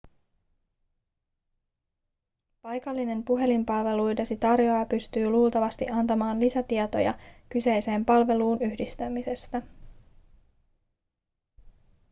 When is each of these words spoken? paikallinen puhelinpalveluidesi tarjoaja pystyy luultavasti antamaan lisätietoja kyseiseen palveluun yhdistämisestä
paikallinen 2.61 3.23
puhelinpalveluidesi 3.23 4.37
tarjoaja 4.37 4.85
pystyy 4.85 5.29
luultavasti 5.29 5.89
antamaan 5.89 6.39
lisätietoja 6.39 7.13
kyseiseen 7.49 8.05
palveluun 8.05 8.57
yhdistämisestä 8.61 9.61